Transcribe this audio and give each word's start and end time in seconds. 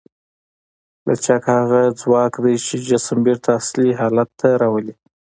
لچک 1.05 1.43
هغه 1.57 1.81
ځواک 2.01 2.33
دی 2.43 2.55
چې 2.65 2.75
جسم 2.89 3.17
بېرته 3.25 3.49
اصلي 3.59 3.89
حالت 3.99 4.29
ته 4.39 4.47
راولي. 4.61 4.93